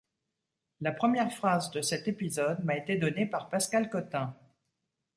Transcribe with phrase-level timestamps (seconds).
[0.79, 4.35] La première phrase de cet épisode m’a été donnée par Pascal Cottin.